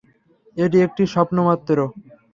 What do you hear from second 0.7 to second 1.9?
একটি স্বপ্ন মাত্র।